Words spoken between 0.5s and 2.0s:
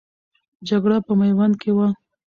جګړه په میوند کې وه.